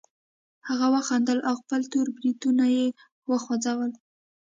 هغه 0.67 0.87
وخندل 0.95 1.37
او 1.47 1.53
خپل 1.61 1.81
تور 1.91 2.07
بریتونه 2.17 2.65
یې 2.77 2.85
وغوړول 3.29 3.91